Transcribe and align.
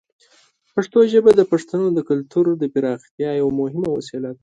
پښتو 0.73 0.99
ژبه 1.11 1.31
د 1.35 1.41
پښتنو 1.51 1.87
د 1.93 1.99
کلتور 2.09 2.45
د 2.57 2.63
پراختیا 2.73 3.29
یوه 3.41 3.51
مهمه 3.61 3.89
وسیله 3.97 4.29
ده. 4.35 4.39